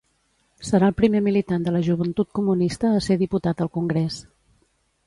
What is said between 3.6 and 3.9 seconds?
al